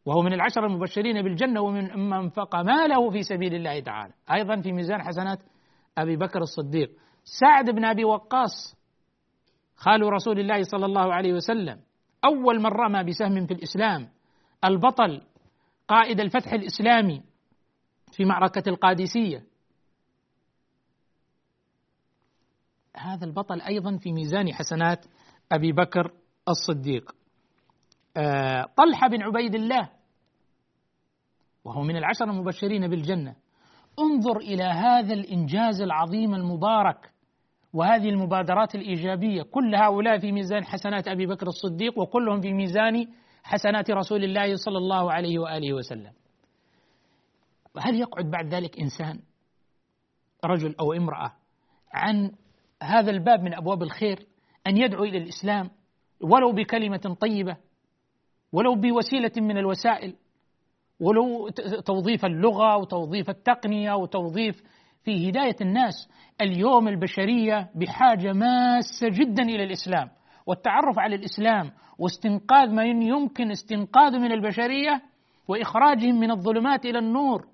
[0.06, 4.12] وهو من العشر المبشرين بالجنة ومن من انفق ماله في سبيل الله تعالى.
[4.32, 5.38] أيضا في ميزان حسنات
[5.98, 6.90] أبي بكر الصديق.
[7.40, 8.76] سعد بن أبي وقاص
[9.76, 11.80] خال رسول الله صلى الله عليه وسلم.
[12.24, 14.08] أول من رمى بسهم في الإسلام
[14.64, 15.22] البطل
[15.88, 17.22] قائد الفتح الإسلامي
[18.12, 19.44] في معركة القادسية.
[22.96, 25.06] هذا البطل أيضا في ميزان حسنات
[25.52, 26.12] أبي بكر
[26.48, 27.14] الصديق.
[28.16, 29.90] آه، طلحة بن عبيد الله
[31.64, 33.36] وهو من العشر المبشرين بالجنة.
[33.98, 37.11] انظر إلى هذا الإنجاز العظيم المبارك
[37.72, 43.06] وهذه المبادرات الإيجابية كل هؤلاء في ميزان حسنات أبي بكر الصديق وكلهم في ميزان
[43.42, 46.12] حسنات رسول الله صلى الله عليه وآله وسلم.
[47.74, 49.20] وهل يقعد بعد ذلك إنسان
[50.44, 51.32] رجل أو امرأة
[51.92, 52.32] عن
[52.82, 54.26] هذا الباب من أبواب الخير
[54.66, 55.70] أن يدعو إلى الإسلام
[56.20, 57.56] ولو بكلمة طيبة
[58.52, 60.14] ولو بوسيلة من الوسائل
[61.00, 61.48] ولو
[61.86, 64.62] توظيف اللغة وتوظيف التقنية وتوظيف
[65.04, 66.08] في هداية الناس
[66.40, 70.08] اليوم البشرية بحاجة ماسة جدا إلى الإسلام.
[70.46, 75.02] والتعرف على الإسلام واستنقاذ ما يمكن استنقاذه من البشرية
[75.48, 77.46] وإخراجهم من الظلمات إلى النور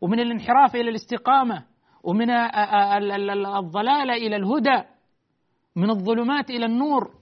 [0.00, 1.64] ومن الانحراف إلى الاستقامة
[2.04, 2.30] ومن
[3.56, 4.82] الضلال إلى الهدى
[5.76, 7.14] من الظلمات إلى النور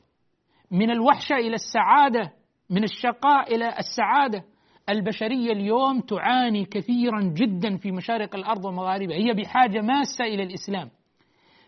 [0.70, 2.32] من الوحشة إلى السعادة
[2.70, 4.44] من الشقاء إلى السعادة.
[4.92, 10.90] البشرية اليوم تعاني كثيرا جدا في مشارق الأرض ومغاربها هي بحاجة ماسة إلى الإسلام.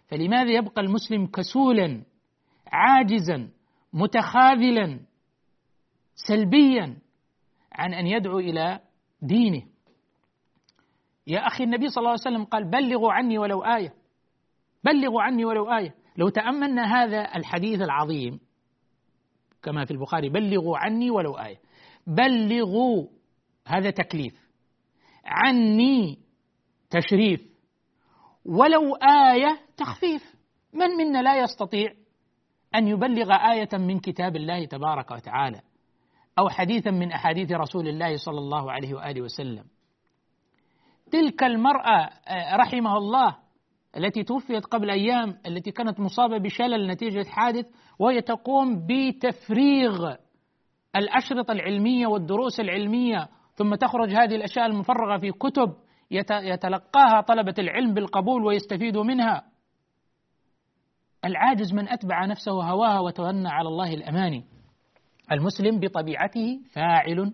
[0.08, 2.02] فلماذا يبقى المسلم كسولا
[2.72, 3.48] عاجزا
[3.92, 5.00] متخاذلا
[6.14, 6.96] سلبيا
[7.72, 8.80] عن أن يدعو إلى
[9.22, 9.62] دينه؟
[11.26, 13.94] يا أخي النبي صلى الله عليه وسلم قال بلغوا عني ولو آية
[14.84, 15.94] بلغوا عني ولو آية.
[16.16, 18.40] لو تأملنا هذا الحديث العظيم
[19.62, 21.56] كما في البخاري بلغوا عني ولو آية.
[22.06, 23.06] بلغوا
[23.66, 24.34] هذا تكليف
[25.24, 26.18] عني
[26.90, 27.40] تشريف
[28.44, 30.34] ولو آية تخفيف.
[30.72, 31.92] من منا لا يستطيع
[32.74, 35.60] أن يبلغ آية من كتاب الله تبارك وتعالى
[36.38, 39.64] أو حديثا من أحاديث رسول الله صلى الله عليه وآله وسلم.
[41.12, 42.10] تلك المرأة
[42.56, 43.36] رحمه الله
[43.96, 47.66] التي توفيت قبل أيام التي كانت مصابة بشلل نتيجة حادث
[47.98, 50.14] وهي تقوم بتفريغ
[50.96, 55.74] الأشرطة العلمية والدروس العلمية ثم تخرج هذه الأشياء المفرغة في كتب
[56.10, 59.42] يتلقاها طلبة العلم بالقبول ويستفيدوا منها.
[61.24, 64.44] العاجز من أتبع نفسه هواها وتغنى على الله الأماني.
[65.32, 67.32] المسلم بطبيعته فاعل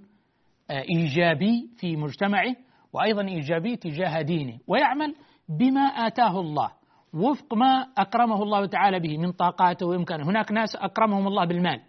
[0.71, 2.57] إيجابي في مجتمعه
[2.93, 5.15] وأيضا إيجابي تجاه دينه ويعمل
[5.49, 6.71] بما آتاه الله
[7.15, 10.25] وفق ما أكرمه الله تعالى به من طاقاته وإمكانه.
[10.25, 11.81] هناك ناس أكرمهم الله بالمال.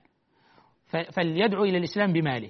[0.92, 2.50] فليدعو إلى الإسلام بماله.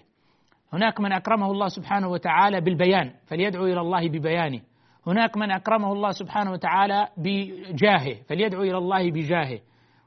[0.73, 4.61] هناك من أكرمه الله سبحانه وتعالى بالبيان فليدعو إلى الله ببيانه.
[5.07, 9.59] هناك من أكرمه الله سبحانه وتعالى بجاهه فليدعو إلى الله بجاهه.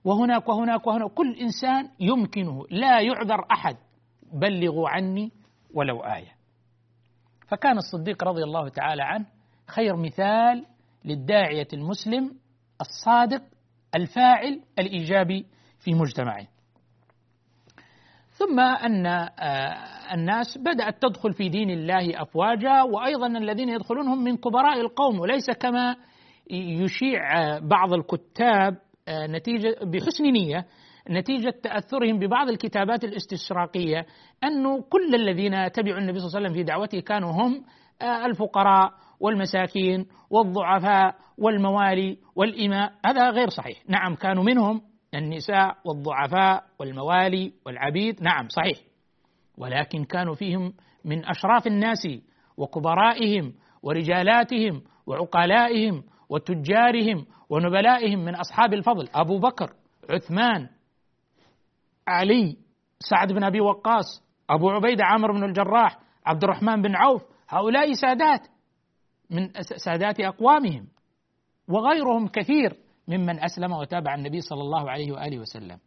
[0.05, 3.77] وهناك وهناك وهناك كل إنسان يمكنه لا يعذر أحد.
[4.33, 5.33] بلغوا عني
[5.75, 6.35] ولو آية.
[7.49, 9.27] فكان الصديق رضي الله تعالى عنه
[9.67, 10.67] خير مثال
[11.05, 12.31] للداعية المسلم
[12.81, 13.43] الصادق
[13.95, 15.47] الفاعل الإيجابي
[15.79, 16.47] في مجتمعه.
[18.35, 19.07] ثم أن
[20.13, 25.97] الناس بدأت تدخل في دين الله أفواجا وأيضا الذين يدخلونهم من كبراء القوم وليس كما
[26.51, 28.77] يشيع بعض الكتاب
[29.09, 30.67] نتيجة بحسن نية
[31.11, 34.07] نتيجة تأثرهم ببعض الكتابات الاستشراقية
[34.45, 37.65] انه كل الذين تبعوا النبي صلى الله عليه وسلم في دعوته كانوا هم
[38.03, 42.93] الفقراء والمساكين والضعفاء والموالي والإماء.
[43.07, 43.83] هذا غير صحيح.
[43.89, 44.81] نعم كانوا منهم
[45.15, 48.23] النساء والضعفاء والموالي والعبيد.
[48.23, 48.79] نعم صحيح.
[49.59, 50.73] ولكن كانوا فيهم
[51.05, 52.09] من أشراف الناس
[52.57, 59.09] وكبرائهم ورجالاتهم وعقلائهم وتجارهم ونبلائهم من أصحاب الفضل.
[59.15, 59.73] أبو بكر
[60.11, 60.69] عثمان
[62.09, 62.57] علي
[63.01, 67.23] سعد بن أبي وقاص أبو عبيدة عامر بن الجراح عبد الرحمن بن عوف.
[67.49, 68.49] هؤلاء سادات
[69.31, 69.49] من
[69.85, 70.87] سادات أقوامهم
[71.69, 72.84] وغيرهم كثير.
[73.09, 75.79] ممن أسلم وتابع النبي صلى الله عليه وآله وسلم.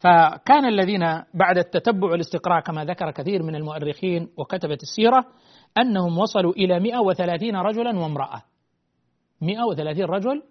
[0.00, 5.24] فكان الذين بعد التتبع والاستقراء كما ذكر كثير من المؤرخين وكتبة السيرة
[5.78, 8.42] أنهم وصلوا إلى 130 رجلا وامرأة.
[9.40, 10.42] 130 رجل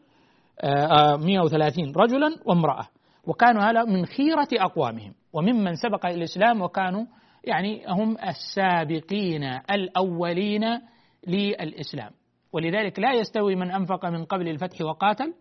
[1.25, 2.87] 130 رجلا وامرأة.
[3.27, 5.13] وكانوا هؤلاء من خيرة أقوامهم.
[5.33, 7.05] وممن سبق الإسلام وكانوا
[7.43, 10.81] يعني هم السابقين الأولين
[11.27, 12.11] للإسلام.
[12.53, 15.33] ولذلك لا يستوي من أنفق من قبل الفتح وقاتل.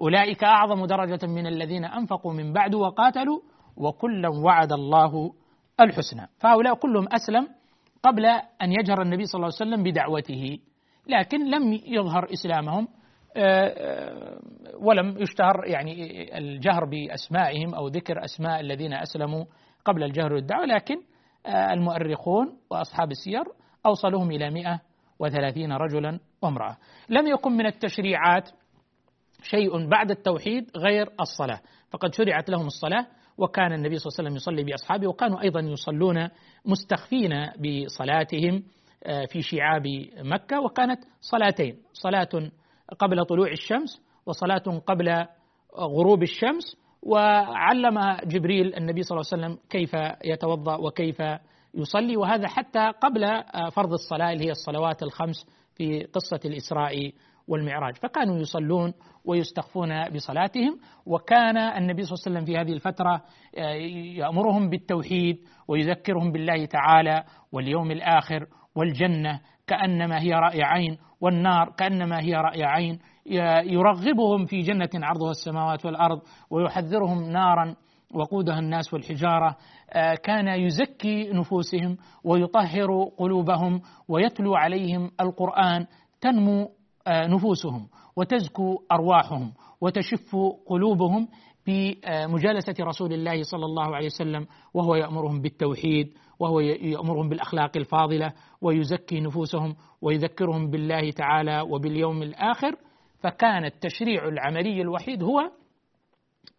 [0.00, 3.40] أولئك أعظم درجة من الذين أنفقوا من بعد وقاتلوا
[3.76, 5.32] وكلا وعد الله
[5.80, 6.28] الحسنى.
[6.38, 7.48] فهؤلاء كلهم أسلم
[8.02, 8.26] قبل
[8.62, 10.58] أن يجهر النبي صلى الله عليه وسلم بدعوته
[11.06, 12.88] لكن لم يظهر إسلامهم
[13.36, 14.40] آه، آه،
[14.80, 15.94] ولم يشتهر يعني
[16.38, 19.44] الجهر بأسمائهم أو ذكر أسماء الذين أسلموا
[19.84, 20.96] قبل الجهر والدعوة لكن
[21.46, 23.44] آه، المؤرخون وأصحاب السير
[23.86, 24.80] أوصلهم إلى 100
[25.22, 26.76] وثلاثين رجلا وامرأة.
[27.08, 28.50] لم يكن من التشريعات
[29.42, 31.60] شيء بعد التوحيد غير الصلاة.
[31.90, 33.06] فقد شرعت لهم الصلاة
[33.38, 36.28] وكان النبي صلى الله عليه وسلم يصلي بأصحابه وكانوا أيضا يصلون
[36.64, 38.62] مستخفين بصلاتهم
[39.04, 39.82] آه، في شعاب
[40.18, 40.60] مكة.
[40.60, 42.50] وكانت صلاتين صلاة
[42.98, 45.26] قبل طلوع الشمس وصلاة قبل
[45.78, 46.76] غروب الشمس.
[47.02, 51.22] وعلم جبريل النبي صلى الله عليه وسلم كيف يتوضأ وكيف
[51.74, 53.42] يصلي وهذا حتى قبل
[53.72, 57.12] فرض الصلاة اللي هي الصلوات الخمس في قصة الإسراء
[57.48, 57.96] والمعراج.
[57.96, 58.92] فكانوا يصلون
[59.24, 63.22] ويستخفون بصلاتهم وكان النبي صلى الله عليه وسلم في هذه الفترة
[64.18, 65.36] يأمرهم بالتوحيد
[65.68, 68.46] ويذكرهم بالله تعالى واليوم الآخر
[68.76, 72.98] والجنة كأنما هي رأي عين والنار كأنما هي رأي عين.
[73.64, 76.20] يرغبهم في جنة عرضها السماوات والأرض
[76.50, 77.74] ويحذرهم نارا
[78.14, 79.56] وقودها الناس والحجارة
[80.22, 85.86] كان يزكي نفوسهم ويطهر قلوبهم ويتلو عليهم القرآن
[86.20, 86.70] تنمو
[87.08, 90.36] نفوسهم وتزكو أرواحهم وتشف
[90.66, 91.28] قلوبهم
[91.66, 99.20] بمجالسة رسول الله صلى الله عليه وسلم وهو يأمرهم بالتوحيد وهو يأمرهم بالأخلاق الفاضلة ويزكي
[99.20, 102.76] نفوسهم ويذكرهم بالله تعالى وباليوم الآخر.
[103.22, 105.50] فكان التشريع العملي الوحيد هو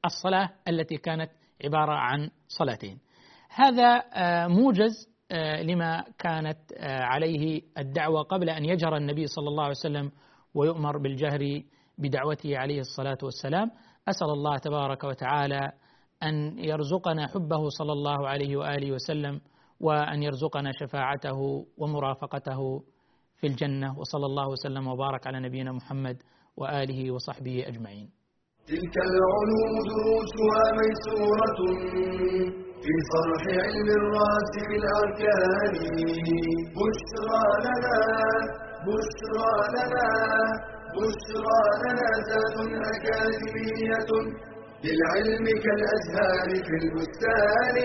[0.05, 1.31] الصلاة التي كانت
[1.65, 2.99] عبارة عن صلاتين.
[3.49, 9.63] هذا آه، موجز آه، لما كانت آه، عليه الدعوة قبل أن يجهر النبي صلى الله
[9.63, 10.11] عليه وسلم
[10.53, 11.61] ويؤمر بالجهر
[11.97, 13.71] بدعوته عليه الصلاة والسلام
[14.07, 15.71] أسأل الله تبارك وتعالى
[16.23, 19.41] أن يرزقنا حبه صلى الله عليه وآله وسلم
[19.79, 22.83] وأن يرزقنا شفاعته ومرافقته
[23.37, 26.23] في الجنة وصلى الله وسلم وبارك على نبينا محمد
[26.57, 28.22] وآله وصحبه أجمعين.
[28.67, 31.59] تلك العلوم دروسها ميسورة
[32.83, 35.73] في صرح علم الراسخ الأركان.
[36.77, 37.99] بشرى لنا
[38.87, 40.09] بشرى لنا
[40.95, 42.55] بشرى لنا ذات
[42.93, 44.09] أكاديمية
[44.83, 47.75] للعلم كالأزهار في البستان.